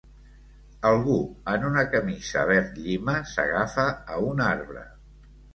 [0.91, 1.17] Algú
[1.53, 4.89] en una camisa verd llima s'agafa a un arbre.